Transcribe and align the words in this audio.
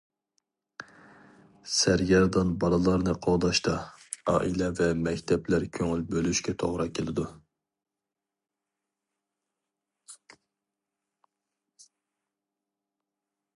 سەرگەردان 1.73 2.53
بالىلارنى 2.63 3.13
قوغداشتا، 3.25 3.73
ئائىلە 4.33 4.69
ۋە 4.79 4.87
مەكتەپلەر 5.09 5.67
كۆڭۈل 5.79 6.01
بۆلۈشكە 6.15 6.57
توغرا 6.65 6.89
كېلىدۇ. 6.99 7.29